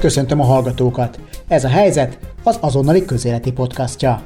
[0.00, 1.18] Köszöntöm a hallgatókat!
[1.48, 4.22] Ez a helyzet az azonnali közéleti podcastja.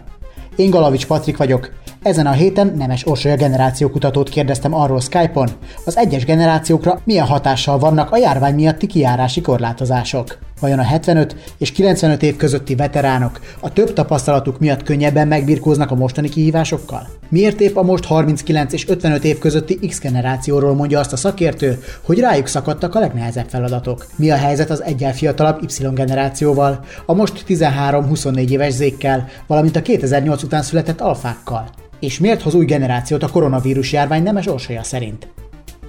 [0.57, 1.73] Én Galavics Patrik vagyok,
[2.03, 5.49] ezen a héten Nemes Orsolya generációkutatót kérdeztem arról Skype-on,
[5.85, 10.39] az egyes generációkra milyen hatással vannak a járvány miatti kiárási korlátozások.
[10.61, 15.95] Vajon a 75 és 95 év közötti veteránok a több tapasztalatuk miatt könnyebben megbirkóznak a
[15.95, 17.09] mostani kihívásokkal?
[17.29, 21.79] Miért épp a most 39 és 55 év közötti X generációról mondja azt a szakértő,
[22.03, 24.07] hogy rájuk szakadtak a legnehezebb feladatok?
[24.17, 29.83] Mi a helyzet az egyel fiatalabb Y generációval, a most 13-24 éves zékkel, valamint a
[29.83, 31.69] 2008 után született alfákkal?
[32.01, 35.29] És miért hoz új generációt a koronavírus járvány nemes orsolya szerint?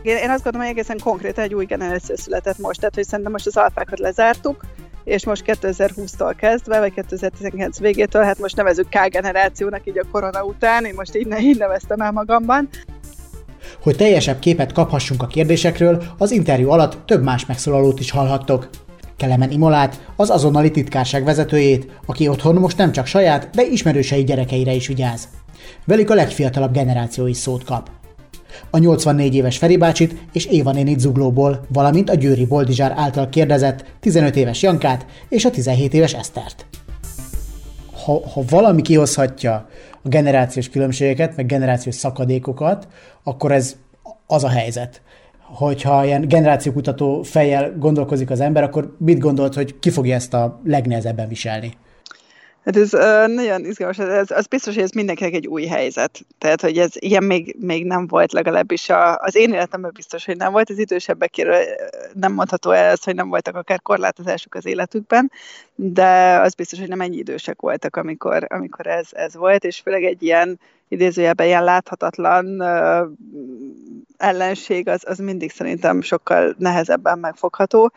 [0.06, 3.48] Én, azt gondolom, hogy egészen konkrétan egy új generáció született most, tehát hogy szerintem most
[3.48, 4.66] az alfákat lezártuk,
[5.04, 10.44] és most 2020-tól kezdve, vagy 2019 végétől, hát most nevezük K generációnak így a korona
[10.44, 12.70] után, én most így, így neveztem el magamban.
[13.84, 18.70] Hogy teljesebb képet kaphassunk a kérdésekről, az interjú alatt több más megszólalót is hallhattok.
[19.18, 24.72] Kelemen Imolát, az azonnali titkárság vezetőjét, aki otthon most nem csak saját, de ismerősei gyerekeire
[24.74, 25.28] is vigyáz.
[25.86, 27.90] Velük a legfiatalabb generáció is szót kap
[28.70, 33.86] a 84 éves Feri bácsit és Éva nénit Zuglóból, valamint a Győri Boldizsár által kérdezett
[34.00, 36.66] 15 éves Jankát és a 17 éves Esztert.
[38.04, 39.70] Ha, ha valami kihozhatja
[40.04, 42.88] a generációs különbségeket, meg generációs szakadékokat,
[43.24, 43.76] akkor ez
[44.28, 45.02] az a helyzet.
[45.42, 50.62] Hogyha ilyen generációkutató fejjel gondolkozik az ember, akkor mit gondolt, hogy ki fogja ezt a
[50.64, 51.74] legnehezebben viselni?
[52.66, 56.26] Hát ez uh, nagyon izgalmas, ez, az biztos, hogy ez mindenkinek egy új helyzet.
[56.38, 60.38] Tehát, hogy ez ilyen még, még nem volt legalábbis a, az én életemben biztos, hogy
[60.38, 61.64] nem volt, az idősebbekről
[62.14, 65.32] nem mondható el ez, hogy nem voltak akár korlátozások az életükben,
[65.76, 70.04] de az biztos, hogy nem ennyi idősek voltak, amikor, amikor ez, ez volt, és főleg
[70.04, 72.64] egy ilyen idézőjelben ilyen láthatatlan
[74.18, 77.92] ellenség, az, az mindig szerintem sokkal nehezebben megfogható.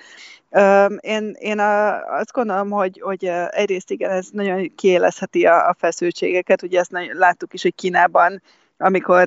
[1.01, 6.63] Én, én a, azt gondolom, hogy, hogy egyrészt igen, ez nagyon kiélezheti a, a feszültségeket,
[6.63, 8.43] ugye ezt nagyon, láttuk is, hogy Kínában
[8.79, 9.25] amikor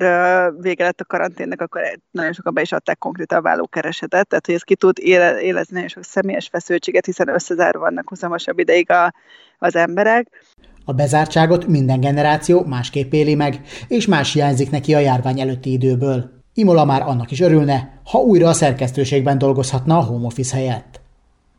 [0.60, 1.80] vége lett a karanténnek, akkor
[2.10, 5.88] nagyon sokan be is adták konkrétan a vállókeresetet, tehát hogy ez ki tud élezni nagyon
[5.88, 9.14] sok személyes feszültséget, hiszen összezárva vannak huzamosabb ideig a,
[9.58, 10.28] az emberek.
[10.84, 16.41] A bezártságot minden generáció másképp éli meg, és más hiányzik neki a járvány előtti időből.
[16.54, 21.00] Imola már annak is örülne, ha újra a szerkesztőségben dolgozhatna a home office helyett.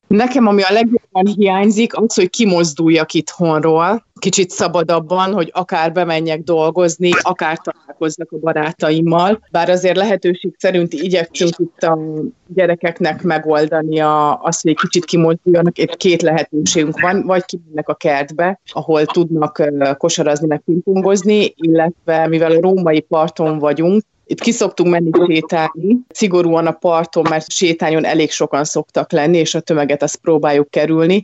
[0.07, 7.09] Nekem, ami a legjobban hiányzik, az, hogy kimozduljak itthonról, kicsit szabadabban, hogy akár bemenjek dolgozni,
[7.21, 9.41] akár találkozzak a barátaimmal.
[9.51, 11.99] Bár azért lehetőség szerint igyekszünk itt a
[12.47, 15.77] gyerekeknek megoldani a, azt, hogy egy kicsit kimozduljanak.
[15.77, 19.63] Itt két lehetőségünk van, vagy kimennek a kertbe, ahol tudnak
[19.97, 26.71] kosarazni, meg pingpongozni, illetve mivel a római parton vagyunk, itt kiszoktunk menni sétálni, szigorúan a
[26.71, 31.23] parton, mert sétányon elég sokan szoktak lenni, és a tömeget azt próbáljuk kerülni.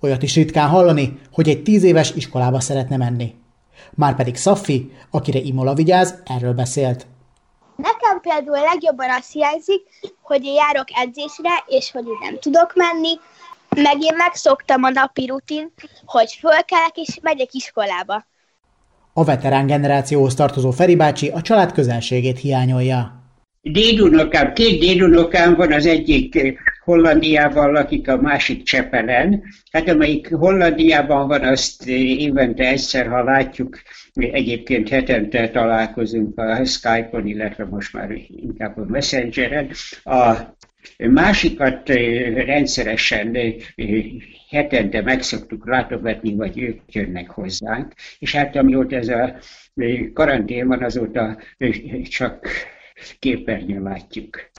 [0.00, 3.34] Olyat is ritkán hallani, hogy egy tíz éves iskolába szeretne menni.
[3.94, 7.06] Márpedig Szaffi, akire Imola vigyáz, erről beszélt.
[7.76, 9.82] Nekem például legjobban azt hiányzik,
[10.22, 13.18] hogy én járok edzésre, és hogy én nem tudok menni,
[13.68, 15.72] meg én megszoktam a napi rutin,
[16.04, 18.24] hogy fölkelek és megyek iskolába.
[19.16, 23.22] A veterán generációhoz tartozó Feri bácsi a család közelségét hiányolja.
[23.60, 29.42] Dédunokám, két dédunokám van, az egyik Hollandiában lakik, a másik Csepelen.
[29.70, 33.78] Hát amelyik Hollandiában van, azt évente egyszer, ha látjuk,
[34.14, 39.70] egyébként hetente találkozunk a Skype-on, illetve most már inkább a Messengeren.
[40.04, 40.36] A
[40.98, 41.88] másikat
[42.34, 43.36] rendszeresen
[44.50, 49.36] hetente meg szoktuk látogatni, vagy ők jönnek hozzánk, és hát amióta ez a
[50.12, 51.38] karantén van, azóta
[52.08, 52.48] csak
[53.18, 54.50] képernyőn látjuk.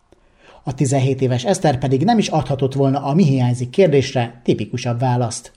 [0.63, 5.51] A 17 éves Eszter pedig nem is adhatott volna a mi hiányzik kérdésre tipikusabb választ.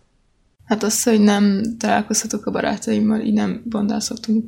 [0.64, 4.44] Hát az, hogy nem találkozhatok a barátaimmal, így nem bondázhatunk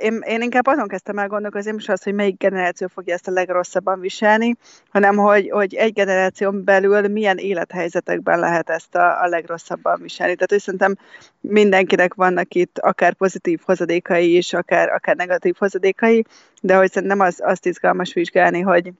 [0.00, 3.30] Én, én inkább azon kezdtem el gondolkozni, is az, hogy melyik generáció fogja ezt a
[3.30, 4.56] legrosszabban viselni,
[4.90, 10.34] hanem hogy, hogy egy generáción belül milyen élethelyzetekben lehet ezt a, a legrosszabban viselni.
[10.34, 10.96] Tehát hogy szerintem
[11.40, 16.24] mindenkinek vannak itt akár pozitív hozadékai is, akár, akár negatív hozadékai,
[16.60, 18.92] de hogy szerintem az, azt izgalmas vizsgálni, hogy,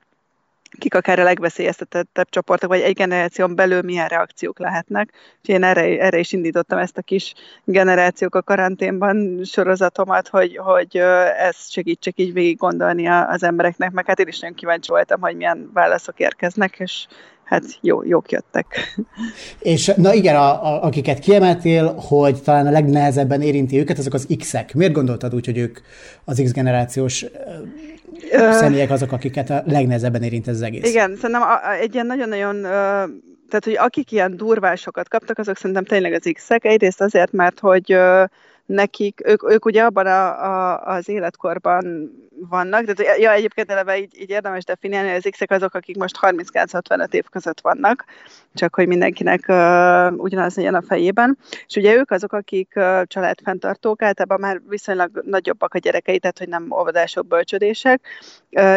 [0.78, 5.12] kik akár a legveszélyeztetettebb csoportok, vagy egy generáción belül milyen reakciók lehetnek.
[5.42, 7.34] És én erre, erre is indítottam ezt a kis
[7.64, 10.96] generációk a karanténban sorozatomat, hogy, hogy
[11.36, 15.36] ezt segítsek így végig gondolni az embereknek, meg hát én is nagyon kíváncsi voltam, hogy
[15.36, 17.06] milyen válaszok érkeznek, és
[17.50, 18.96] hát jó, jók jöttek.
[19.58, 24.26] És na igen, a, a, akiket kiemeltél, hogy talán a legnehezebben érinti őket, azok az
[24.38, 24.74] X-ek.
[24.74, 25.78] Miért gondoltad úgy, hogy ők
[26.24, 27.26] az X-generációs
[28.50, 30.88] személyek azok, akiket a legnehezebben érint ez az egész?
[30.88, 31.42] Igen, szerintem
[31.80, 32.62] egy ilyen nagyon-nagyon
[33.48, 36.64] tehát, hogy akik ilyen durvásokat kaptak, azok szerintem tényleg az X-ek.
[36.64, 37.96] Egyrészt azért, mert hogy
[38.70, 42.10] nekik, ők, ők ugye abban a, a, az életkorban
[42.48, 46.18] vannak, de ja, egyébként eleve így, így érdemes definiálni, hogy az X-ek azok, akik most
[46.20, 48.04] 39-65 év között vannak,
[48.54, 51.38] csak hogy mindenkinek uh, ugyanaz legyen a fejében.
[51.66, 56.48] És ugye ők azok, akik uh, családfenntartók, általában már viszonylag nagyobbak a gyerekei, tehát hogy
[56.48, 58.08] nem óvodások, bölcsödések,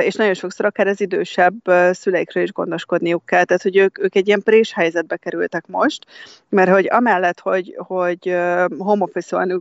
[0.01, 1.55] és nagyon sokszor akár az idősebb
[1.91, 6.05] szüleikről is gondoskodniuk kell, tehát hogy ők, ők egy ilyen prés helyzetbe kerültek most,
[6.49, 8.35] mert hogy amellett, hogy, hogy
[8.77, 9.05] home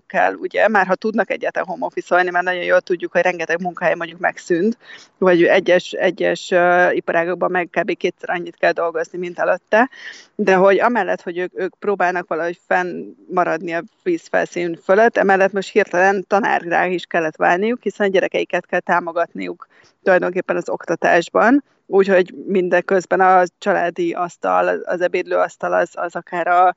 [0.06, 1.86] kell, ugye, már ha tudnak egyáltalán home
[2.30, 4.78] mert nagyon jól tudjuk, hogy rengeteg munkahely mondjuk megszűnt,
[5.18, 6.52] vagy egyes, egyes
[6.90, 7.96] iparágokban meg kb.
[7.96, 9.90] kétszer annyit kell dolgozni, mint előtte,
[10.34, 16.24] de hogy amellett, hogy ők, ők próbálnak valahogy fennmaradni a vízfelszín fölött, emellett most hirtelen
[16.28, 19.68] tanárrá is kellett válniuk, hiszen a gyerekeiket kell támogatniuk
[20.02, 26.74] tulajdonképpen az oktatásban, úgyhogy mindeközben a családi asztal, az ebédlőasztal az, az akár a,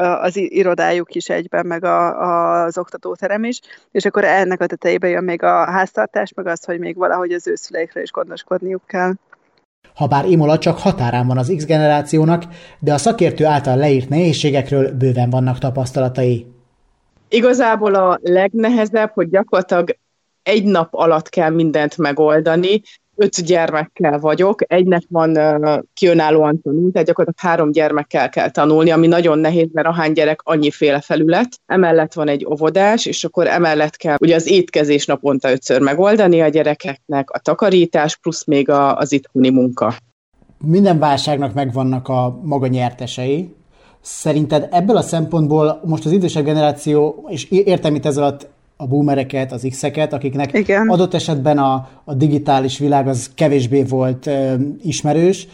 [0.00, 3.60] az irodájuk is egyben, meg a, az oktatóterem is,
[3.90, 7.46] és akkor ennek a tetejébe jön még a háztartás, meg az, hogy még valahogy az
[7.46, 9.12] őszüleikre is gondoskodniuk kell.
[9.94, 12.44] Habár Imola csak határán van az X generációnak,
[12.78, 16.46] de a szakértő által leírt nehézségekről bőven vannak tapasztalatai.
[17.28, 19.96] Igazából a legnehezebb, hogy gyakorlatilag
[20.48, 22.82] egy nap alatt kell mindent megoldani,
[23.16, 29.06] öt gyermekkel vagyok, egynek van uh, kionállóan tanult, tehát gyakorlatilag három gyermekkel kell tanulni, ami
[29.06, 31.48] nagyon nehéz, mert ahány gyerek, annyiféle felület.
[31.66, 36.48] Emellett van egy óvodás, és akkor emellett kell ugye az étkezés naponta ötször megoldani a
[36.48, 39.94] gyerekeknek, a takarítás, plusz még a, az itthoni munka.
[40.64, 43.54] Minden válságnak megvannak a maga nyertesei.
[44.00, 49.52] Szerinted ebből a szempontból most az idősebb generáció, és értem itt ezzel alatt a boomereket,
[49.52, 50.88] az X-eket, akiknek Igen.
[50.88, 55.48] adott esetben a, a digitális világ az kevésbé volt ö, ismerős,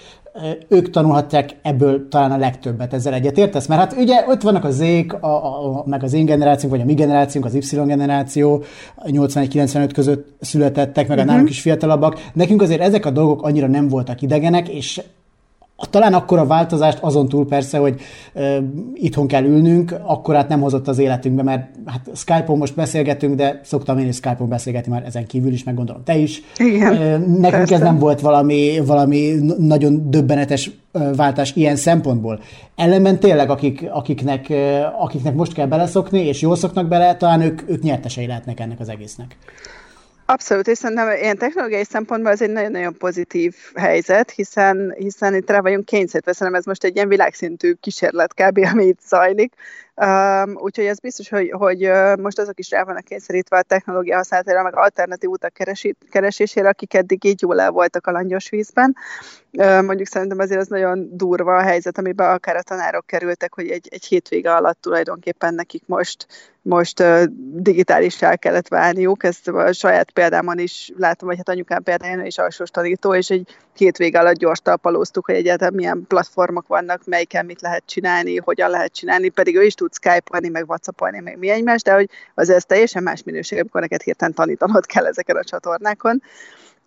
[0.68, 3.66] ők tanulhatják ebből talán a legtöbbet, ezzel egyetértesz?
[3.66, 6.86] Mert hát ugye ott vannak a zék, a, a, meg az én generációnk, vagy a
[6.86, 8.62] mi generációnk, az Y generáció,
[9.04, 11.18] 81-95 között születettek, meg uh-huh.
[11.18, 11.30] a mhm.
[11.30, 12.30] nálunk is fiatalabbak.
[12.32, 15.02] Nekünk azért ezek a dolgok annyira nem voltak idegenek, és
[15.90, 18.00] talán akkor a változást azon túl persze, hogy
[18.34, 18.56] uh,
[18.94, 23.60] itthon kell ülnünk, akkor hát nem hozott az életünkbe, mert hát Skype-on most beszélgetünk, de
[23.64, 26.42] szoktam én is Skype-on beszélgetni már ezen kívül is, meg gondolom te is.
[26.56, 27.74] Igen, uh, nekünk persze.
[27.74, 30.70] ez nem volt valami, valami nagyon döbbenetes
[31.16, 32.40] váltás ilyen szempontból.
[32.76, 34.52] Ellenben tényleg, akik, akiknek,
[34.98, 38.88] akiknek most kell beleszokni, és jól szoknak bele, talán ők, ők nyertesei lehetnek ennek az
[38.88, 39.36] egésznek.
[40.26, 45.60] Abszolút, és szerintem ilyen technológiai szempontból ez egy nagyon-nagyon pozitív helyzet, hiszen, hiszen itt rá
[45.60, 49.52] vagyunk kényszerítve, szerintem ez most egy ilyen világszintű kísérlet kb., ami itt zajlik,
[49.96, 54.62] Um, úgyhogy ez biztos, hogy, hogy most azok is rá vannak kényszerítve a technológia használatára,
[54.62, 58.96] meg alternatív utak keresi, keresésére, akik eddig így jól el voltak a langyos vízben.
[59.52, 63.70] Uh, mondjuk szerintem azért az nagyon durva a helyzet, amiben akár a tanárok kerültek, hogy
[63.70, 66.26] egy, egy hétvége alatt tulajdonképpen nekik most,
[66.62, 69.24] most uh, digitálissá kellett válniuk.
[69.24, 73.56] Ezt a saját példámon is látom, vagy hát anyukám példáján is alsós tanító, és egy
[73.74, 78.92] hétvége alatt gyors talpalóztuk, hogy egyáltalán milyen platformok vannak, melyiken mit lehet csinálni, hogyan lehet
[78.92, 82.64] csinálni, pedig ő is tud Skype-olni, meg WhatsApp-olni, meg mi egymás, de hogy az ez
[82.64, 86.22] teljesen más minőség, amikor neked hirtelen tanítanod kell ezeken a csatornákon.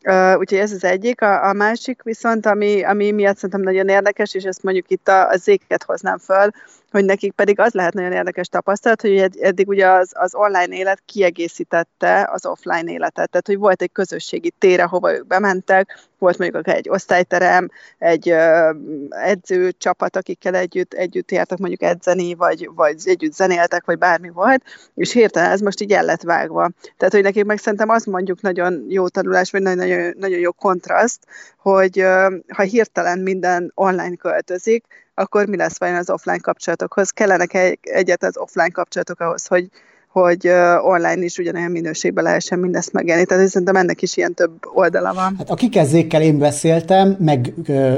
[0.03, 1.21] Uh, úgyhogy ez az egyik.
[1.21, 5.29] A, a másik viszont, ami, ami miatt szerintem nagyon érdekes, és ezt mondjuk itt a,
[5.29, 6.49] a zéket hoznám föl,
[6.91, 11.01] hogy nekik pedig az lehet nagyon érdekes tapasztalat, hogy eddig ugye az, az online élet
[11.05, 16.67] kiegészítette az offline életet, tehát hogy volt egy közösségi tére, hova ők bementek, volt mondjuk
[16.67, 18.75] egy osztályterem, egy uh,
[19.09, 24.63] edzőcsapat, akikkel együtt, együtt jártak mondjuk edzeni, vagy, vagy együtt zenéltek, vagy bármi volt,
[24.95, 26.69] és hirtelen ez most így el lett vágva.
[26.97, 30.51] Tehát, hogy nekik meg szerintem az mondjuk nagyon jó tanulás, vagy nagyon, nagyon, nagyon jó
[30.51, 31.19] kontraszt,
[31.57, 32.03] hogy
[32.47, 34.85] ha hirtelen minden online költözik,
[35.17, 37.09] akkor mi lesz vajon az offline kapcsolatokhoz?
[37.09, 39.69] Kellenek egy, egyet az offline kapcsolatok ahhoz, hogy,
[40.07, 40.47] hogy
[40.81, 43.25] online is ugyanolyan minőségben lehessen mindezt megélni.
[43.25, 45.35] Tehát szerintem ennek is ilyen több oldala van.
[45.37, 47.53] Hát akik ezékkel én beszéltem, meg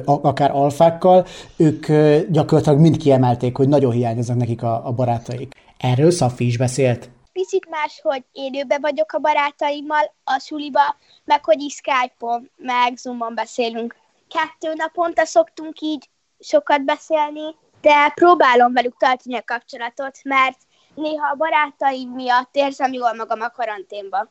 [0.06, 1.26] akár alfákkal,
[1.58, 1.86] ők
[2.32, 5.54] gyakorlatilag mind kiemelték, hogy nagyon hiányoznak nekik a, a barátaik.
[5.78, 7.10] Erről Szafi is beszélt.
[7.34, 13.36] Picit más, hogy élőbe vagyok a barátaimmal, a suliba, meg hogy is Skype-on, meg Zoom-on
[13.36, 13.96] beszélünk.
[14.28, 20.58] Kettő naponta szoktunk így sokat beszélni, de próbálom velük tartani a kapcsolatot, mert
[20.96, 24.30] néha a barátaim miatt érzem jól magam a karanténban.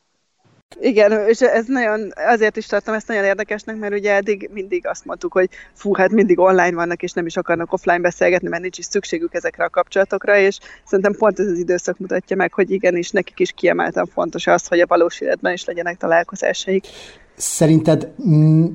[0.79, 5.05] Igen, és ez nagyon, azért is tartom ezt nagyon érdekesnek, mert ugye eddig mindig azt
[5.05, 8.77] mondtuk, hogy fú, hát mindig online vannak, és nem is akarnak offline beszélgetni, mert nincs
[8.77, 13.11] is szükségük ezekre a kapcsolatokra, és szerintem pont ez az időszak mutatja meg, hogy igenis
[13.11, 16.87] nekik is kiemelten fontos az, hogy a valós életben is legyenek találkozásaik.
[17.41, 18.07] Szerinted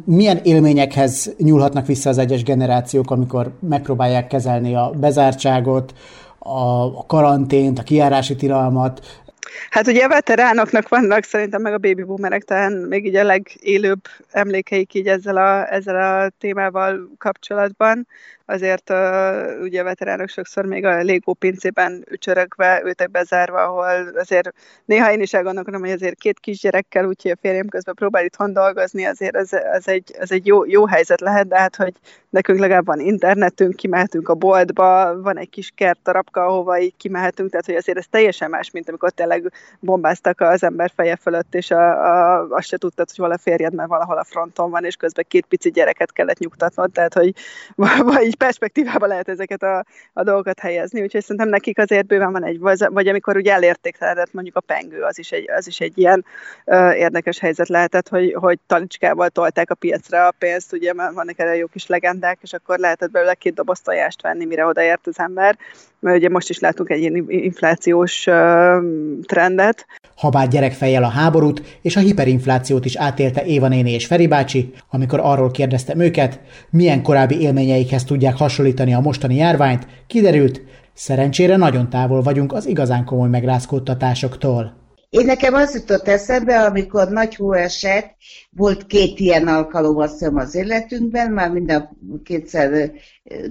[0.04, 5.94] milyen élményekhez nyúlhatnak vissza az egyes generációk, amikor megpróbálják kezelni a bezártságot,
[6.38, 9.22] a karantént, a kiárási tilalmat,
[9.70, 14.00] Hát ugye a veteránoknak vannak szerintem meg a baby boomerek talán még így a legélőbb
[14.30, 18.06] emlékeik így ezzel a, ezzel a témával kapcsolatban
[18.46, 24.52] azért uh, ugye a veteránok sokszor még a Lego pincében ücsörögve ültek bezárva, ahol azért
[24.84, 29.04] néha én is elgondolkodom, hogy azért két kisgyerekkel, úgyhogy a férjem közben próbál itthon dolgozni,
[29.04, 31.94] azért ez, ez egy, ez egy jó, jó helyzet lehet, de hát, hogy
[32.30, 37.50] nekünk legalább van internetünk, kimehetünk a boltba, van egy kis kert darabka, ahova így kimehetünk,
[37.50, 41.70] tehát hogy azért ez teljesen más, mint amikor tényleg bombáztak az ember feje fölött, és
[41.70, 44.96] a, a, azt se tudtad, hogy hol a férjed, mert valahol a fronton van, és
[44.96, 47.34] közben két pici gyereket kellett nyugtatnod, tehát hogy
[48.14, 52.44] vagy így perspektívába lehet ezeket a, a dolgokat helyezni, úgyhogy szerintem nekik azért bőven van
[52.44, 56.24] egy, vagy, amikor ugye elértéktelenedett mondjuk a pengő, az is egy, az is egy ilyen
[56.64, 61.38] ö, érdekes helyzet lehetett, hogy, hogy talicskával tolták a piacra a pénzt, ugye mert vannak
[61.38, 65.18] erre jó kis legendák, és akkor lehetett belőle két doboz tojást venni, mire odaért az
[65.18, 65.58] ember,
[66.00, 68.78] mert ugye most is látunk egy ilyen inflációs ö,
[69.26, 69.86] trendet.
[70.16, 75.20] Habár gyerekfejjel a háborút és a hiperinflációt is átélte Éva néni és Feri bácsi, amikor
[75.22, 80.62] arról kérdeztem őket, milyen korábbi élményeikhez tudják hasonlítani a mostani járványt, kiderült,
[80.94, 84.82] szerencsére nagyon távol vagyunk az igazán komoly megrázkódtatásoktól.
[85.10, 88.16] Én nekem az jutott eszembe, amikor nagy hó esett,
[88.50, 92.92] volt két ilyen alkalom azt az életünkben, már minden kétszer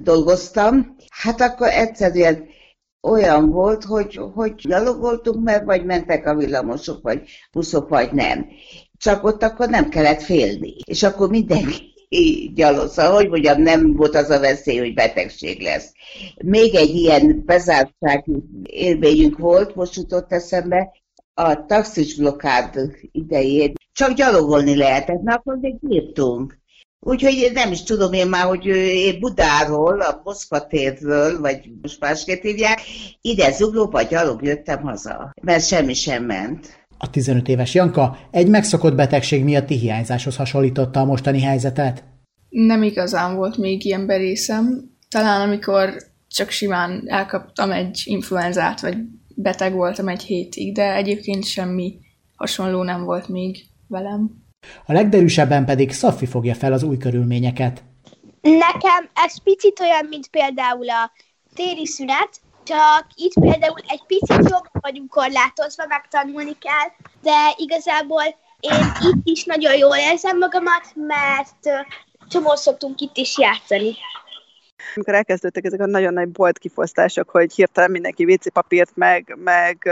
[0.02, 2.44] dolgoztam, hát akkor egyszerűen
[3.02, 8.46] olyan volt, hogy, hogy gyalogoltunk, mert vagy mentek a villamosok, vagy buszok, vagy nem.
[8.98, 10.74] Csak ott akkor nem kellett félni.
[10.86, 11.93] És akkor mindenki
[12.54, 15.92] gyalosza, hogy mondjam, nem volt az a veszély, hogy betegség lesz.
[16.44, 20.92] Még egy ilyen bezártsági élményünk volt, most jutott eszembe,
[21.34, 22.80] a taxis blokkád
[23.12, 26.62] idején csak gyalogolni lehetett, mert akkor még bírtunk.
[27.06, 32.42] Úgyhogy nem is tudom én már, hogy én Budáról, a Moszkva térről, vagy most másképp
[32.42, 32.82] hívják,
[33.22, 36.83] ide zuglóba gyalog jöttem haza, mert semmi sem ment.
[37.04, 42.04] A 15 éves Janka egy megszokott betegség miatti hiányzáshoz hasonlította a mostani helyzetet.
[42.50, 44.92] Nem igazán volt még ilyen berészem.
[45.10, 45.94] Talán amikor
[46.28, 48.98] csak simán elkaptam egy influenzát, vagy
[49.36, 52.00] beteg voltam egy hétig, de egyébként semmi
[52.36, 54.30] hasonló nem volt még velem.
[54.86, 57.84] A legderűsebben pedig Szaffi fogja fel az új körülményeket.
[58.42, 61.12] Nekem ez picit olyan, mint például a
[61.54, 66.90] téri szünet, csak itt például egy picit jobban vagyunk korlátozva, megtanulni kell,
[67.22, 68.24] de igazából
[68.60, 71.88] én itt is nagyon jól érzem magamat, mert
[72.30, 73.96] csomó szoktunk itt is játszani.
[74.96, 79.90] Amikor elkezdődtek ezek a nagyon nagy bolt kifosztások, hogy hirtelen mindenki WC papírt, meg, meg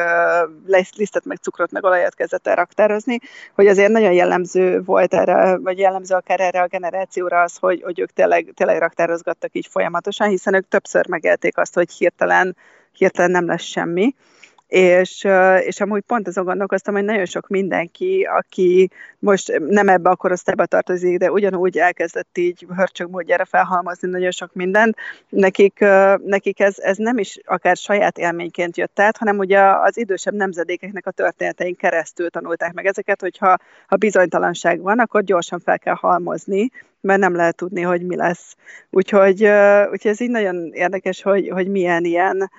[0.96, 3.20] lisztet, meg cukrot, meg olajat kezdett el raktározni,
[3.56, 8.00] hogy azért nagyon jellemző volt erre, vagy jellemző akár erre a generációra az, hogy, hogy
[8.00, 12.56] ők tényleg, tényleg raktározgattak így folyamatosan, hiszen ők többször megélték azt, hogy hirtelen,
[12.92, 14.16] hirtelen nem lesz semmi
[14.72, 15.28] és,
[15.60, 20.66] és amúgy pont azon gondolkoztam, hogy nagyon sok mindenki, aki most nem ebbe a korosztályba
[20.66, 24.96] tartozik, de ugyanúgy elkezdett így hörcsög módjára felhalmozni nagyon sok mindent,
[25.30, 25.80] nekik,
[26.26, 31.08] nekik ez, ez nem is akár saját élményként jött át, hanem ugye az idősebb nemzedékeknek
[31.08, 36.70] a történetein keresztül tanulták meg ezeket, hogyha ha bizonytalanság van, akkor gyorsan fel kell halmozni,
[37.02, 38.56] mert nem lehet tudni, hogy mi lesz.
[38.90, 39.44] Úgyhogy,
[39.92, 42.50] úgyhogy ez így nagyon érdekes, hogy, hogy milyen ilyen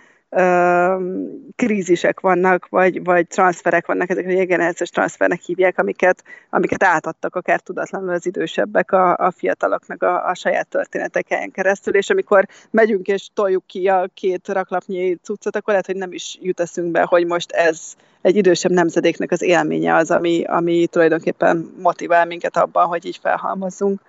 [1.57, 7.61] krízisek vannak, vagy, vagy transferek vannak, ezek a generációs transfernek hívják, amiket, amiket átadtak akár
[7.61, 13.29] tudatlanul az idősebbek a, a fiataloknak a, a saját történeteken keresztül, és amikor megyünk és
[13.35, 17.51] toljuk ki a két raklapnyi cuccot, akkor lehet, hogy nem is jut eszünkbe, hogy most
[17.51, 23.19] ez egy idősebb nemzedéknek az élménye az, ami, ami tulajdonképpen motivál minket abban, hogy így
[23.23, 24.01] felhalmozzunk.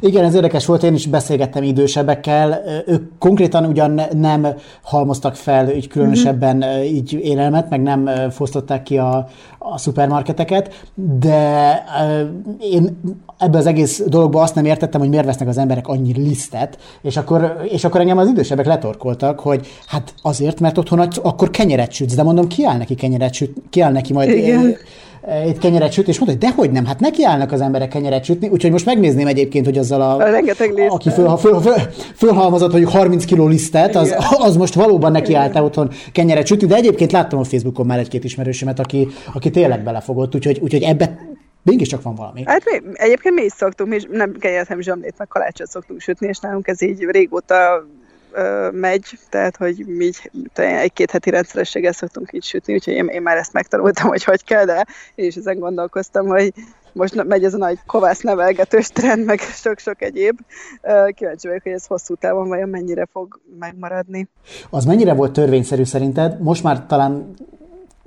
[0.00, 4.46] Igen, ez érdekes volt, én is beszélgettem idősebbekkel, ők konkrétan ugyan nem
[4.82, 6.82] halmoztak fel így különösebben mm-hmm.
[6.82, 11.82] így élelmet, meg nem fosztották ki a, a szupermarketeket, de
[12.60, 13.00] én
[13.38, 17.16] ebbe az egész dologba azt nem értettem, hogy miért vesznek az emberek annyi lisztet, és
[17.16, 22.14] akkor, és akkor engem az idősebbek letorkoltak, hogy hát azért, mert otthon akkor kenyeret sütsz,
[22.14, 24.76] de mondom, ki áll neki kenyeret süt, ki áll neki majd Igen
[25.46, 28.70] itt kenyeret süt, és mondta, hogy dehogy nem, hát nekiállnak az emberek kenyeret sütni, úgyhogy
[28.70, 31.74] most megnézném egyébként, hogy azzal a, a aki föl, föl, föl,
[32.16, 37.12] fölhalmozott mondjuk 30 kiló lisztet, az, az most valóban nekiállt otthon kenyeret sütni, de egyébként
[37.12, 41.18] láttam a Facebookon már egy-két ismerősömet, aki, aki tényleg belefogott, úgyhogy, úgyhogy ebbe
[41.76, 42.42] csak van valami.
[42.46, 46.00] Hát mi, egyébként mi is szoktunk, mi is nem kenyeret, hanem zsömlét, meg kalácsot szoktunk
[46.00, 47.86] sütni, és nálunk ez így régóta
[48.34, 50.10] ö, megy, tehát hogy mi
[50.54, 54.64] egy-két heti rendszerességgel szoktunk így sütni, úgyhogy én, én már ezt megtanultam, hogy hogy kell,
[54.64, 56.52] de én is ezen gondolkoztam, hogy
[56.92, 60.38] most megy ez a nagy kovász nevelgetős trend, meg sok-sok egyéb.
[61.14, 64.28] Kíváncsi vagyok, hogy ez hosszú távon vajon mennyire fog megmaradni.
[64.70, 66.40] Az mennyire volt törvényszerű szerinted?
[66.42, 67.34] Most már talán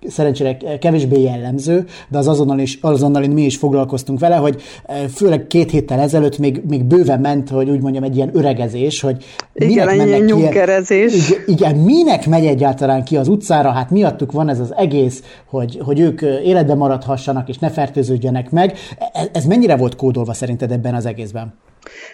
[0.08, 5.48] szerencsére kevésbé jellemző, de az azonnal is, azonnal mi is foglalkoztunk vele, hogy e, főleg
[5.48, 9.24] két héttel ezelőtt még, még bőven ment, hogy úgy mondjam, egy ilyen öregezés, hogy
[9.54, 11.26] igen, minek mennek nyuggerezés.
[11.26, 15.24] Ki, igen, igen, minek megy egyáltalán ki az utcára, hát miattuk van ez az egész,
[15.46, 18.78] hogy, hogy ők életben maradhassanak és ne fertőződjenek meg.
[19.14, 21.54] Ez, ez mennyire volt kódolva szerinted ebben az egészben?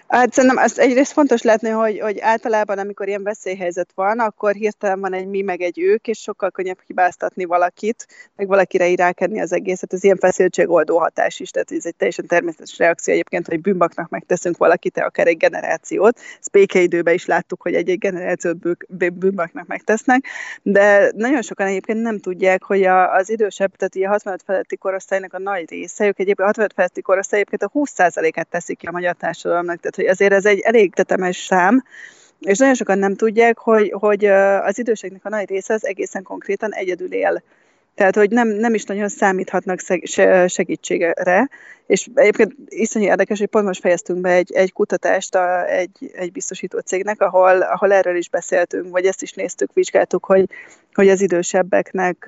[0.08, 5.00] Hát szerintem ezt egyrészt fontos látni, hogy, hogy általában, amikor ilyen veszélyhelyzet van, akkor hirtelen
[5.00, 9.54] van egy mi, meg egy ők, és sokkal könnyebb hibáztatni valakit, meg valakire iránykedni az
[9.54, 9.94] egészet.
[9.94, 14.58] Ez ilyen feszültségoldó hatás is, tehát ez egy teljesen természetes reakció egyébként, hogy bűnbaknak megteszünk
[14.58, 16.20] valakit, akár egy generációt.
[16.40, 18.58] Ezt békeidőben is láttuk, hogy egy-egy generációt
[19.14, 20.26] bűnbaknak megtesznek,
[20.62, 25.34] de nagyon sokan egyébként nem tudják, hogy a, az idősebb, tehát a 65 feletti korosztálynak
[25.34, 28.92] a nagy része, ők egyébként a 65 feletti korosztály egyébként a 20%-át teszik ki a
[28.92, 31.84] magyar társadalom társadalomnak, tehát hogy azért ez egy elég tetemes szám,
[32.40, 36.74] és nagyon sokan nem tudják, hogy, hogy az időseknek a nagy része az egészen konkrétan
[36.74, 37.44] egyedül él.
[37.96, 39.80] Tehát, hogy nem, nem is nagyon számíthatnak
[40.48, 41.50] segítségre,
[41.86, 46.32] és egyébként iszonyú érdekes, hogy pont most fejeztünk be egy, egy kutatást a, egy, egy
[46.32, 50.50] biztosító cégnek, ahol, ahol erről is beszéltünk, vagy ezt is néztük, vizsgáltuk, hogy,
[50.94, 52.26] hogy az idősebbeknek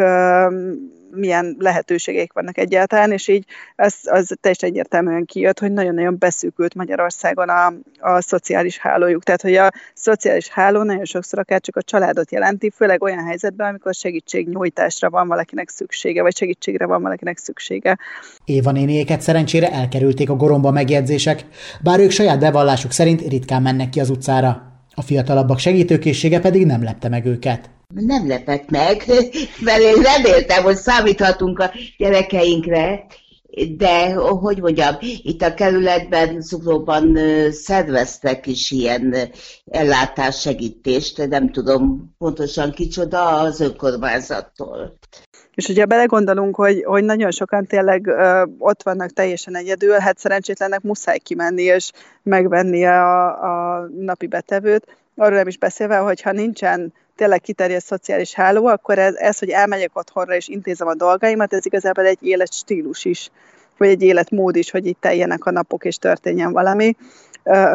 [1.16, 3.46] milyen lehetőségek vannak egyáltalán, és így
[3.76, 9.24] az, az teljesen egyértelműen kijött, hogy nagyon-nagyon beszűkült Magyarországon a, a szociális hálójuk.
[9.24, 13.68] Tehát, hogy a szociális háló nagyon sokszor akár csak a családot jelenti, főleg olyan helyzetben,
[13.68, 17.98] amikor segítségnyújtásra van valakinek szüksége, vagy segítségre van valakinek szüksége.
[18.46, 21.46] Éva néniéket szerencsére elkerülték a goromba megjegyzések,
[21.82, 24.62] bár ők saját bevallásuk szerint ritkán mennek ki az utcára.
[24.96, 27.70] A fiatalabbak segítőkészsége pedig nem lepte meg őket.
[27.94, 29.04] Nem lepett meg,
[29.68, 33.06] mert én reméltem, hogy számíthatunk a gyerekeinkre,
[33.78, 37.18] de hogy mondjam, itt a kerületben, Zuglóban
[37.52, 39.16] szerveztek is ilyen
[39.66, 44.98] ellátássegítést, nem tudom pontosan kicsoda az önkormányzattól.
[45.56, 50.82] És ugye belegondolunk, hogy, hogy nagyon sokan tényleg ö, ott vannak teljesen egyedül, hát szerencsétlennek
[50.82, 51.92] muszáj kimenni és
[52.24, 54.98] megvenni a, a napi betevőt.
[55.16, 59.50] Arról nem is beszélve, hogy ha nincsen tényleg kiterjedt szociális háló, akkor ez, ez, hogy
[59.50, 63.30] elmegyek otthonra és intézem a dolgaimat, ez igazából egy életstílus is,
[63.78, 66.96] vagy egy életmód is, hogy itt teljenek a napok és történjen valami.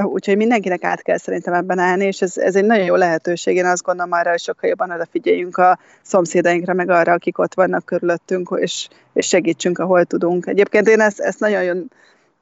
[0.02, 3.56] Úgyhogy mindenkinek át kell szerintem ebben állni, és ez, ez egy nagyon jó lehetőség.
[3.56, 7.84] Én azt gondolom arra, hogy sokkal jobban odafigyeljünk a szomszédainkra, meg arra, akik ott vannak
[7.84, 10.46] körülöttünk, és, és segítsünk, ahol tudunk.
[10.46, 11.90] Egyébként én ezt, ezt nagyon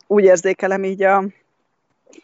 [0.07, 1.25] úgy érzékelem így a,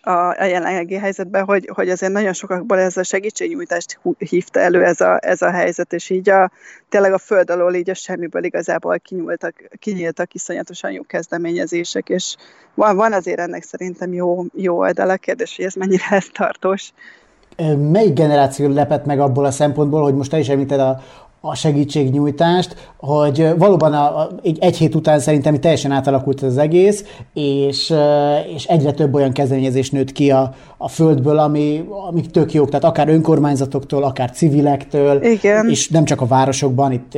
[0.03, 5.01] a, a jelenlegi helyzetben, hogy, hogy azért nagyon sokakból ez a segítségnyújtást hívta elő ez
[5.01, 6.51] a, ez a helyzet, és így a,
[6.89, 12.37] tényleg a föld alól így a semmiből igazából kinyúltak, kinyíltak iszonyatosan jó kezdeményezések, és
[12.75, 16.93] van, van azért ennek szerintem jó, jó oldala, kérdés, hogy ez mennyire ez tartós.
[17.77, 21.03] Melyik generáció lepett meg abból a szempontból, hogy most te is említed a,
[21.47, 27.05] a segítségnyújtást, hogy valóban a, a, egy, egy hét után szerintem teljesen átalakult az egész,
[27.35, 27.95] és,
[28.55, 32.85] és egyre több olyan kezdeményezés nőtt ki a, a földből, ami, amik tök jók, tehát
[32.85, 35.69] akár önkormányzatoktól, akár civilektől, Igen.
[35.69, 37.15] és nem csak a városokban, itt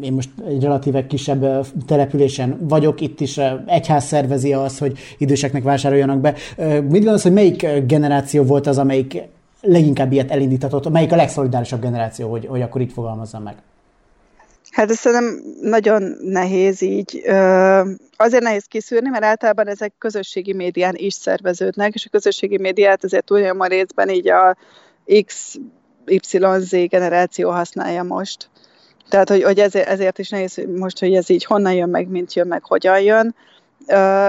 [0.00, 6.20] én most egy relatíve kisebb településen vagyok, itt is egyház szervezi azt, hogy időseknek vásároljanak
[6.20, 6.34] be.
[6.80, 9.22] Mit gondolsz, hogy melyik generáció volt az, amelyik
[9.60, 13.54] leginkább ilyet elindítatott, melyik a legszolidárisabb generáció, hogy, hogy akkor itt fogalmazzam meg?
[14.70, 17.22] Hát ez szerintem nagyon nehéz így.
[18.16, 23.30] Azért nehéz kiszűrni, mert általában ezek közösségi médián is szerveződnek, és a közösségi médiát azért
[23.30, 24.56] a részben így a
[25.24, 25.54] X,
[26.06, 28.50] YZ generáció használja most.
[29.08, 32.34] Tehát, hogy, hogy ezért, ezért is nehéz most, hogy ez így honnan jön meg, mint
[32.34, 33.34] jön meg, hogyan jön.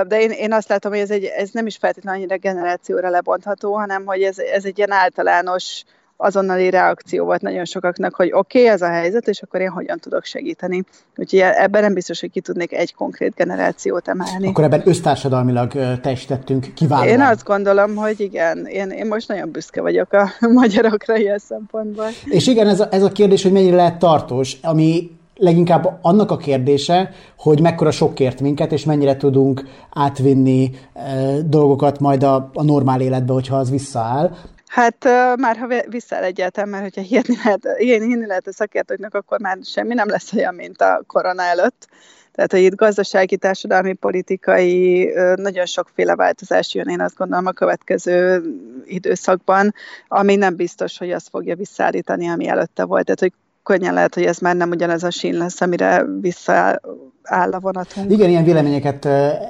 [0.07, 3.73] De én, én azt látom, hogy ez, egy, ez nem is feltétlenül annyira generációra lebontható,
[3.73, 5.83] hanem hogy ez, ez egy ilyen általános
[6.21, 9.99] azonnali reakció volt nagyon sokaknak, hogy oké, okay, ez a helyzet, és akkor én hogyan
[9.99, 10.83] tudok segíteni.
[11.15, 14.47] Úgyhogy ebben nem biztos, hogy ki tudnék egy konkrét generációt emelni.
[14.47, 17.07] Akkor ebben össztársadalmilag teljesítettünk kiválóan.
[17.07, 20.29] Én azt gondolom, hogy igen, én, én most nagyon büszke vagyok a
[20.61, 22.07] magyarokra ilyen szempontból.
[22.25, 26.37] És igen, ez a, ez a kérdés, hogy mennyire lehet tartós, ami leginkább annak a
[26.37, 31.01] kérdése, hogy mekkora sokkért minket, és mennyire tudunk átvinni e,
[31.45, 34.31] dolgokat majd a, a normál életbe, hogyha az visszaáll.
[34.69, 35.03] Hát
[35.35, 39.57] már ha visszaáll egyáltalán, mert hogyha hihetni lehet, ilyen hinni lehet a szakértőknek, akkor már
[39.63, 41.87] semmi nem lesz olyan, mint a korona előtt.
[42.31, 45.05] Tehát, hogy itt gazdasági, társadalmi, politikai,
[45.35, 48.43] nagyon sokféle változás jön, én azt gondolom a következő
[48.85, 49.73] időszakban,
[50.07, 53.05] ami nem biztos, hogy azt fogja visszaállítani, ami előtte volt.
[53.05, 57.59] Tehát, hogy könnyen lehet, hogy ez már nem ugyanez a sín lesz, amire visszaáll a
[57.59, 58.11] vonatunk.
[58.11, 59.05] Igen, ilyen véleményeket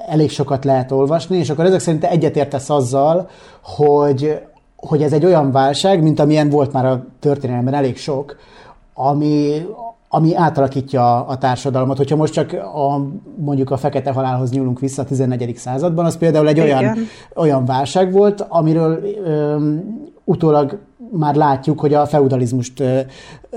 [0.08, 3.29] elég sokat lehet olvasni, és akkor ezek szerint egyetértesz azzal,
[3.63, 4.41] hogy,
[4.82, 8.38] hogy ez egy olyan válság, mint amilyen volt már a történelemben elég sok,
[8.94, 9.65] ami,
[10.10, 11.98] ami átalakítja a társadalmat.
[11.98, 15.56] Hogyha most csak a, mondjuk a fekete halálhoz nyúlunk vissza a 14.
[15.56, 16.98] században, az például egy olyan,
[17.36, 19.58] olyan válság volt, amiről ö,
[20.24, 20.80] utólag
[21.12, 22.84] már látjuk, hogy a feudalizmust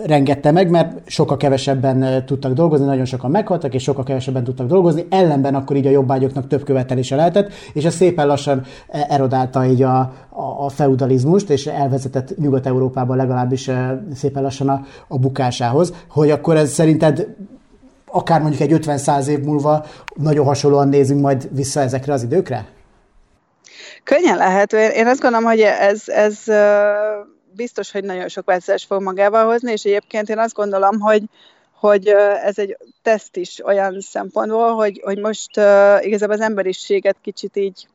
[0.04, 5.06] rengette meg, mert sokkal kevesebben tudtak dolgozni, nagyon sokan meghaltak, és sokkal kevesebben tudtak dolgozni,
[5.10, 9.98] ellenben akkor így a jobbágyoknak több követelése lehetett, és ez szépen lassan erodálta így a,
[10.28, 13.70] a, a feudalizmust, és elvezetett Nyugat-Európában legalábbis
[14.14, 17.26] szépen lassan a, a bukásához, hogy akkor ez szerinted
[18.12, 19.84] akár mondjuk egy 50-100 év múlva
[20.14, 22.66] nagyon hasonlóan nézünk majd vissza ezekre az időkre?
[24.04, 24.72] Könnyen lehet.
[24.72, 26.38] Én azt gondolom, hogy ez, ez
[27.54, 31.22] biztos, hogy nagyon sok változást fog magával hozni, és egyébként én azt gondolom, hogy,
[31.72, 32.08] hogy
[32.42, 37.86] ez egy teszt is olyan szempontból, hogy, hogy most uh, igazából az emberiséget kicsit így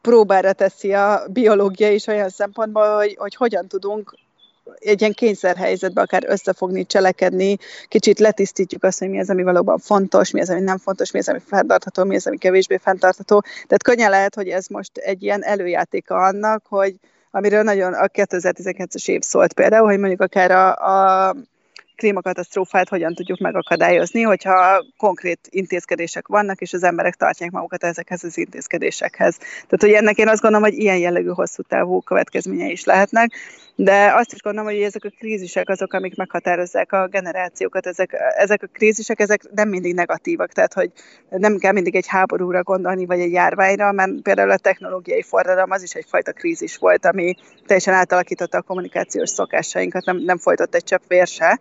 [0.00, 4.14] próbára teszi a biológia is olyan szempontból, hogy, hogy hogyan tudunk
[4.78, 7.56] egy ilyen kényszerhelyzetben akár összefogni, cselekedni,
[7.88, 11.18] kicsit letisztítjuk azt, hogy mi az, ami valóban fontos, mi az, ami nem fontos, mi
[11.18, 13.40] az, ami fenntartható, mi az, ami kevésbé fenntartható.
[13.40, 16.94] Tehát könnyen lehet, hogy ez most egy ilyen előjátéka annak, hogy,
[17.36, 20.74] amiről nagyon a 2019-es év szólt például, hogy mondjuk akár a,
[21.28, 21.34] a
[21.96, 28.38] klímakatasztrófát hogyan tudjuk megakadályozni, hogyha konkrét intézkedések vannak, és az emberek tartják magukat ezekhez az
[28.38, 29.36] intézkedésekhez.
[29.38, 33.32] Tehát, hogy ennek én azt gondolom, hogy ilyen jellegű hosszú távú következményei is lehetnek,
[33.76, 38.62] de azt is gondolom, hogy ezek a krízisek azok, amik meghatározzák a generációkat, ezek, ezek
[38.62, 40.90] a krízisek, ezek nem mindig negatívak, tehát hogy
[41.28, 45.82] nem kell mindig egy háborúra gondolni, vagy egy járványra, mert például a technológiai forradalom az
[45.82, 47.34] is egyfajta krízis volt, ami
[47.66, 51.58] teljesen átalakította a kommunikációs szokásainkat, nem, nem folytott egy csepp vér se,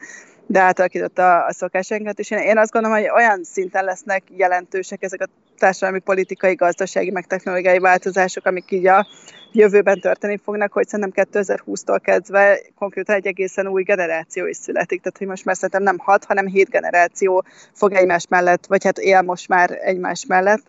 [0.47, 5.21] de átalakította a szokásainkat, és én, én azt gondolom, hogy olyan szinten lesznek jelentősek ezek
[5.21, 9.07] a társadalmi, politikai, gazdasági, meg technológiai változások, amik így a
[9.51, 15.01] jövőben történni fognak, hogy szerintem 2020-tól kezdve konkrétan egy egészen új generáció is születik.
[15.01, 18.97] Tehát, hogy most már szerintem nem hat, hanem hét generáció fog egymás mellett, vagy hát
[18.97, 20.63] él most már egymás mellett.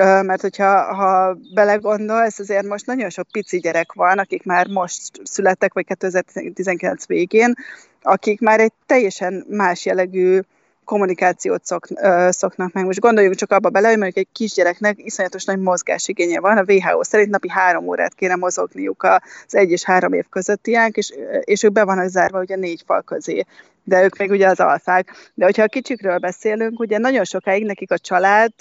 [0.00, 5.72] Mert hogyha ha belegondolsz, azért most nagyon sok pici gyerek van, akik már most születtek,
[5.72, 7.54] vagy 2019 végén,
[8.02, 10.40] akik már egy teljesen más jellegű
[10.84, 12.84] kommunikációt szok, ö, szoknak meg.
[12.84, 16.58] Most gondoljunk csak abba bele, hogy mondjuk egy kisgyereknek iszonyatos nagy mozgásigénye van.
[16.58, 21.12] A WHO szerint napi három órát kéne mozogniuk az egy és három év közöttiek, és,
[21.40, 23.44] és ők be vannak zárva ugye négy fal közé
[23.88, 25.30] de ők még ugye az alfák.
[25.34, 28.52] De hogyha a kicsikről beszélünk, ugye nagyon sokáig nekik a család,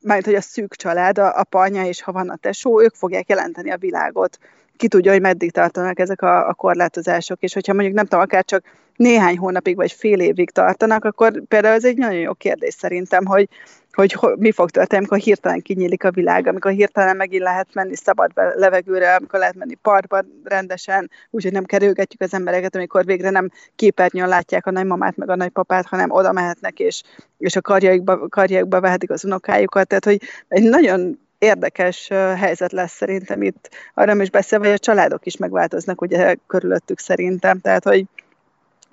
[0.00, 3.28] mert hogy a szűk család, a apa, anya és ha van a tesó, ők fogják
[3.28, 4.38] jelenteni a világot.
[4.80, 8.44] Ki tudja, hogy meddig tartanak ezek a, a korlátozások, és hogyha mondjuk nem tudom, akár
[8.44, 8.64] csak
[8.96, 13.48] néhány hónapig vagy fél évig tartanak, akkor például ez egy nagyon jó kérdés szerintem, hogy,
[13.92, 18.30] hogy mi fog történni, amikor hirtelen kinyílik a világ, amikor hirtelen megint lehet menni szabad
[18.54, 24.28] levegőre, amikor lehet menni parkba rendesen, úgyhogy nem kerülgetjük az embereket, amikor végre nem képernyőn
[24.28, 27.02] látják a nagymamát meg a nagypapát, hanem oda mehetnek, és,
[27.38, 29.86] és a karjaikba, karjaikba vehetik az unokájukat.
[29.86, 33.70] Tehát, hogy egy nagyon érdekes helyzet lesz szerintem itt.
[33.94, 37.60] Arra is beszélve, hogy a családok is megváltoznak ugye körülöttük szerintem.
[37.60, 38.04] Tehát, hogy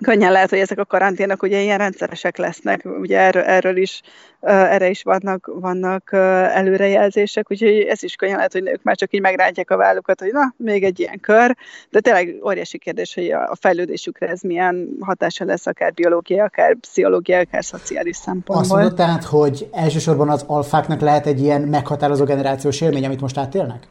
[0.02, 4.00] könnyen lehet, hogy ezek a karanténok ugye ilyen rendszeresek lesznek, ugye erről, erről is,
[4.40, 6.12] erre is vannak, vannak
[6.52, 10.32] előrejelzések, úgyhogy ez is könnyen lehet, hogy ők már csak így megrántják a vállukat, hogy
[10.32, 11.56] na, még egy ilyen kör,
[11.90, 17.38] de tényleg óriási kérdés, hogy a fejlődésükre ez milyen hatása lesz, akár biológia, akár pszichológia,
[17.38, 18.56] akár szociális szempontból.
[18.56, 23.38] Azt mondod tehát, hogy elsősorban az alfáknak lehet egy ilyen meghatározó generációs élmény, amit most
[23.38, 23.86] átélnek?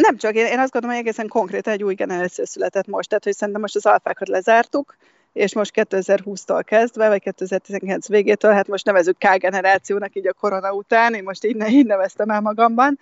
[0.00, 3.24] Nem csak, én, én azt gondolom, hogy egészen konkrétan egy új generáció született most, tehát
[3.24, 4.96] hogy szerintem most az alfákat lezártuk,
[5.34, 10.72] és most 2020-tól kezdve, vagy 2019 végétől, hát most nevezük K generációnak így a korona
[10.72, 12.98] után, én most így, így neveztem el magamban,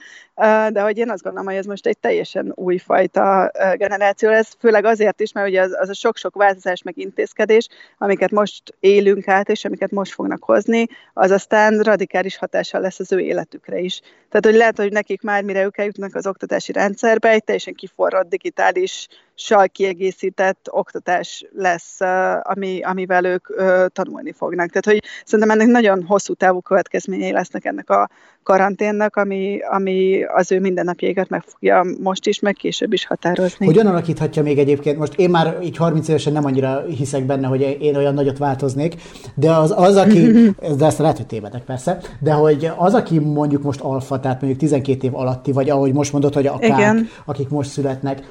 [0.69, 5.21] de hogy én azt gondolom, hogy ez most egy teljesen újfajta generáció lesz, főleg azért
[5.21, 7.69] is, mert ugye az, az a sok-sok változás meg intézkedés,
[7.99, 13.13] amiket most élünk át, és amiket most fognak hozni, az aztán radikális hatással lesz az
[13.13, 14.01] ő életükre is.
[14.01, 18.29] Tehát, hogy lehet, hogy nekik már mire ők eljutnak az oktatási rendszerbe, egy teljesen kiforrott
[18.29, 19.09] digitális
[19.43, 22.01] tudással kiegészített oktatás lesz,
[22.43, 23.47] ami, amivel ők
[23.93, 24.69] tanulni fognak.
[24.69, 28.09] Tehát, hogy szerintem ennek nagyon hosszú távú következményei lesznek ennek a
[28.43, 33.67] karanténnak, ami, ami az ő mindennapjaikat meg fogja most is, meg később is határozni.
[33.67, 37.77] Hogyan alakíthatja még egyébként, most én már így 30 évesen nem annyira hiszek benne, hogy
[37.81, 38.95] én olyan nagyot változnék,
[39.35, 40.31] de az, az aki,
[40.79, 44.61] de ezt lehet, hogy tévedek persze, de hogy az, aki mondjuk most alfa, tehát mondjuk
[44.61, 47.09] 12 év alatti, vagy ahogy most mondod, hogy akár, Igen.
[47.25, 48.31] akik most születnek,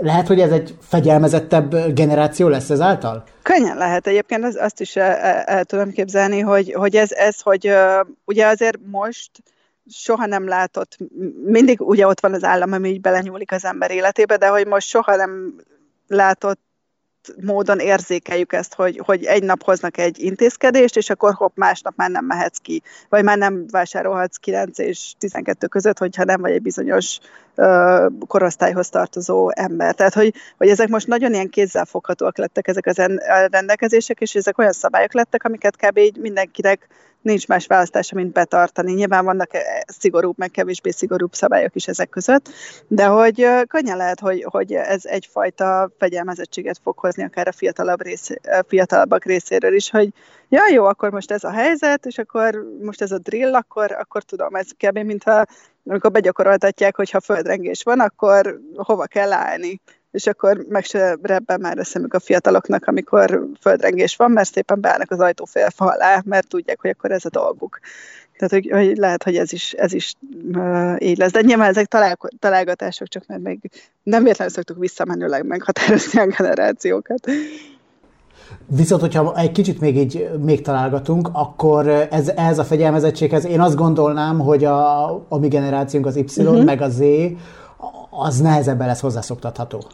[0.00, 3.24] lehet, hogy ez egy fegyelmezettebb generáció lesz ezáltal?
[3.42, 5.14] Könnyen lehet egyébként, az, azt is el,
[5.44, 7.72] el, tudom képzelni, hogy, hogy ez, ez, hogy
[8.24, 9.30] ugye azért most
[9.90, 10.96] soha nem látott,
[11.44, 14.88] mindig ugye ott van az állam, ami így belenyúlik az ember életébe, de hogy most
[14.88, 15.54] soha nem
[16.08, 16.60] látott
[17.40, 22.10] módon érzékeljük ezt, hogy, hogy egy nap hoznak egy intézkedést, és akkor hopp, másnap már
[22.10, 26.62] nem mehetsz ki, vagy már nem vásárolhatsz 9 és 12 között, hogyha nem vagy egy
[26.62, 27.18] bizonyos
[27.54, 29.94] ö, korosztályhoz tartozó ember.
[29.94, 32.96] Tehát, hogy, hogy ezek most nagyon ilyen kézzelfoghatóak lettek ezek az
[33.50, 35.98] rendelkezések, és ezek olyan szabályok lettek, amiket kb.
[35.98, 36.88] így mindenkinek
[37.22, 38.92] nincs más választása, mint betartani.
[38.92, 42.48] Nyilván vannak eh, szigorúbb, meg kevésbé szigorúbb szabályok is ezek között,
[42.88, 48.30] de hogy könnyen lehet, hogy, hogy ez egyfajta fegyelmezettséget fog hozni akár a fiatalabb rész,
[48.66, 50.12] fiatalabbak részéről is, hogy
[50.48, 54.22] ja, jó, akkor most ez a helyzet, és akkor most ez a drill, akkor, akkor
[54.22, 54.98] tudom, ez kb.
[54.98, 55.44] mintha
[55.86, 59.80] amikor begyakoroltatják, hogy ha földrengés van, akkor hova kell állni
[60.12, 64.80] és akkor meg se rebben már a szemük a fiataloknak, amikor földrengés van, mert szépen
[64.80, 67.78] beállnak az ajtófélfa alá, mert tudják, hogy akkor ez a dolguk.
[68.38, 70.14] Tehát, hogy, hogy lehet, hogy ez is, ez is
[70.54, 71.32] uh, így lesz.
[71.32, 73.58] De nyilván ezek talál, találgatások, csak mert még
[74.02, 77.30] nem véletlenül szoktuk visszamenőleg meghatározni a generációkat.
[78.66, 83.76] Viszont, hogyha egy kicsit még így még találgatunk, akkor ez, ez a fegyelmezettséghez én azt
[83.76, 86.64] gondolnám, hogy a, a mi generációnk az Y, uh-huh.
[86.64, 87.00] meg a Z,
[88.10, 89.84] az nehezebben lesz hozzászoktatható.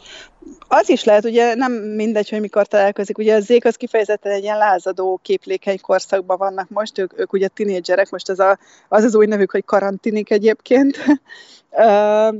[0.67, 3.17] Az is lehet, ugye nem mindegy, hogy mikor találkozik.
[3.17, 7.47] Ugye a zék az kifejezetten egy ilyen lázadó, képlékeny korszakban vannak most, ők, ők ugye
[7.47, 10.97] tinédzserek, most az, a, az az új nevük, hogy karantinik egyébként.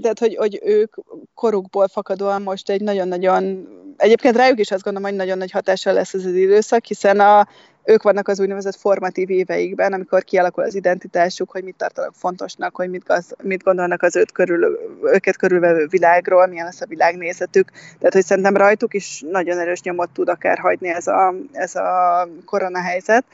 [0.01, 0.95] Tehát, hogy, hogy ők
[1.33, 6.13] korukból fakadóan most egy nagyon-nagyon, egyébként rájuk is azt gondolom, hogy nagyon nagy hatással lesz
[6.13, 7.47] ez az időszak, hiszen a,
[7.83, 12.89] ők vannak az úgynevezett formatív éveikben, amikor kialakul az identitásuk, hogy mit tartanak fontosnak, hogy
[12.89, 17.71] mit, gaz, mit gondolnak az őt körül, őket körülvevő világról, milyen lesz a világnézetük.
[17.97, 22.27] Tehát, hogy szerintem rajtuk is nagyon erős nyomot tud akár hagyni ez a, ez a
[22.45, 23.25] koronahelyzet.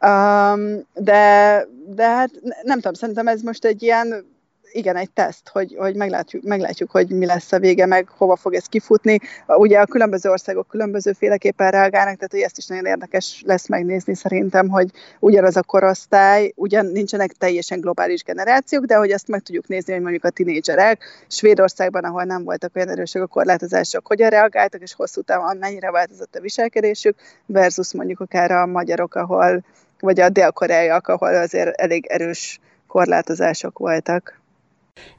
[0.00, 2.30] Um, de, de hát
[2.62, 4.24] nem tudom, szerintem ez most egy ilyen
[4.72, 8.54] igen, egy teszt, hogy, hogy meglátjuk, meglátjuk, hogy mi lesz a vége, meg hova fog
[8.54, 9.20] ez kifutni.
[9.46, 14.68] Ugye a különböző országok különbözőféleképpen reagálnak, tehát hogy ezt is nagyon érdekes lesz megnézni szerintem,
[14.68, 19.92] hogy ugyanaz a korosztály, ugyan nincsenek teljesen globális generációk, de hogy ezt meg tudjuk nézni,
[19.92, 24.94] hogy mondjuk a tinédzserek Svédországban, ahol nem voltak olyan erősek a korlátozások, hogyan reagáltak, és
[24.94, 29.64] hosszú távon mennyire változott a viselkedésük, versus mondjuk akár a magyarok, ahol
[30.00, 34.39] vagy a dél-koreaiak, ahol azért elég erős korlátozások voltak.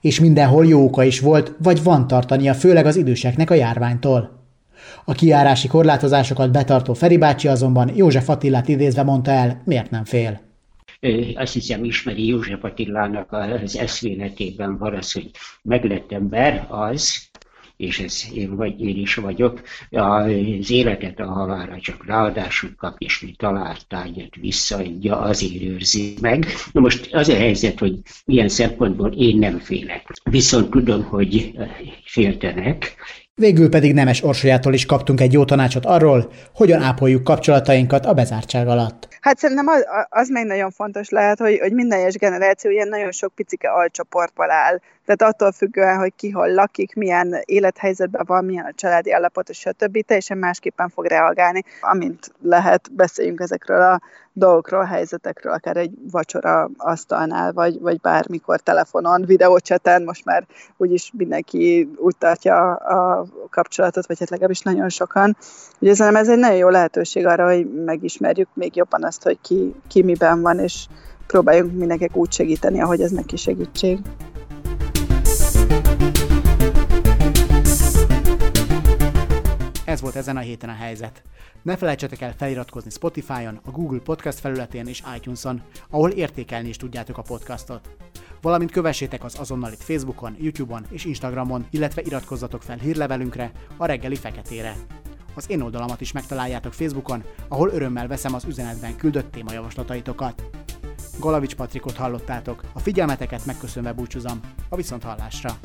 [0.02, 4.40] És mindenhol jó oka is volt, vagy van tartania, főleg az időseknek a járványtól.
[5.06, 10.42] A kiárási korlátozásokat betartó Feri bácsi azonban József Attilát idézve mondta el, miért nem fél.
[11.36, 17.30] Azt hiszem ismeri József Attilának az eszméletében van az, hogy meglett ember az,
[17.82, 23.20] és ez én, vagy én is vagyok, az életet a halára csak ráadásul kap, és
[23.20, 26.46] mi talált tárgyat visszaadja, azért őrzi meg.
[26.72, 30.22] Na most az a helyzet, hogy ilyen szempontból én nem félek.
[30.24, 31.52] Viszont tudom, hogy
[32.04, 32.96] féltenek,
[33.42, 38.68] Végül pedig Nemes Orsolyától is kaptunk egy jó tanácsot arról, hogyan ápoljuk kapcsolatainkat a bezártság
[38.68, 39.08] alatt.
[39.22, 43.12] Hát szerintem az, az még nagyon fontos lehet, hogy, hogy minden egyes generáció ilyen nagyon
[43.12, 44.80] sok picike alcsoportból áll.
[45.06, 50.06] Tehát attól függően, hogy ki hol lakik, milyen élethelyzetben van, milyen a családi állapot, stb.
[50.06, 51.64] teljesen másképpen fog reagálni.
[51.82, 54.02] Amint lehet, beszéljünk ezekről a
[54.34, 60.46] dolgokról, helyzetekről, akár egy vacsora asztalnál, vagy, vagy bármikor telefonon, videócseten, most már
[60.78, 65.38] úgyis mindenki úgy tartja a kapcsolatot, vagy hát legalábbis nagyon sokan.
[65.80, 70.04] Ugye ez egy nagyon jó lehetőség arra, hogy megismerjük még jobban azt, hogy ki, ki
[70.04, 70.88] miben van, és
[71.28, 74.00] próbáljunk mindenkinek úgy segíteni, ahogy ez neki segítség.
[79.92, 81.24] Ez volt ezen a héten a helyzet.
[81.62, 87.18] Ne felejtsetek el feliratkozni Spotify-on, a Google Podcast felületén és iTunes-on, ahol értékelni is tudjátok
[87.18, 87.90] a podcastot.
[88.42, 94.16] Valamint kövessétek az azonnal itt Facebookon, YouTube-on és Instagramon, illetve iratkozzatok fel hírlevelünkre, a reggeli
[94.16, 94.76] feketére.
[95.34, 100.44] Az én oldalamat is megtaláljátok Facebookon, ahol örömmel veszem az üzenetben küldött témajavaslataitokat.
[101.20, 105.58] Galavics Patrikot hallottátok, a figyelmeteket megköszönve búcsúzom, a viszont hallásra!